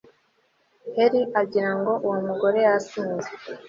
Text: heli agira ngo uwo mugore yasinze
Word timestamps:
heli 0.95 1.21
agira 1.41 1.71
ngo 1.77 1.91
uwo 2.05 2.17
mugore 2.27 2.59
yasinze 2.67 3.29